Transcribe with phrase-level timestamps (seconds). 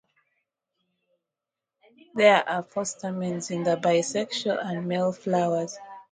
[2.15, 5.77] There are four stamens in the bisexual and male flowers.